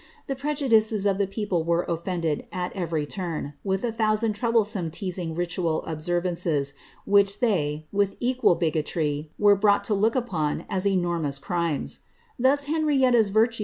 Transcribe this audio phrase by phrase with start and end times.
[0.27, 4.89] TiM prejudices of tlic people were offended, at every turn, with a ihoatui "^ troublesome
[4.89, 6.73] teasing ritual obser>'ances,
[7.05, 11.99] which they, with equal bigotiji were brought to look upon as enormous crimes;
[12.43, 13.57] Urns Henrietta's virtoa V.